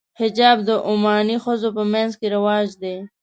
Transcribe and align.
حجاب 0.19 0.57
د 0.67 0.69
عماني 0.89 1.37
ښځو 1.43 1.69
په 1.77 1.83
منځ 1.93 2.11
کې 2.19 2.27
رواج 2.35 2.69
دی. 2.81 2.95